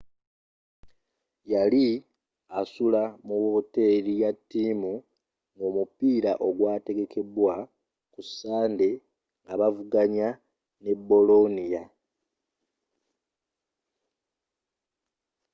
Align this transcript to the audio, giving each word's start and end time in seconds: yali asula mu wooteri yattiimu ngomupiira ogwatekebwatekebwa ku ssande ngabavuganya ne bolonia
yali 1.51 1.85
asula 2.59 3.03
mu 3.25 3.35
wooteri 3.45 4.13
yattiimu 4.23 4.93
ngomupiira 5.55 6.31
ogwatekebwatekebwa 6.47 7.55
ku 8.11 8.19
ssande 8.27 8.89
ngabavuganya 9.43 10.29
ne 10.83 10.91
bolonia 11.07 11.83